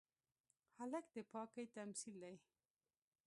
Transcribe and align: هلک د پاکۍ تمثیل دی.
هلک 0.77 1.05
د 1.15 1.17
پاکۍ 1.31 1.65
تمثیل 1.77 2.15
دی. 2.23 2.35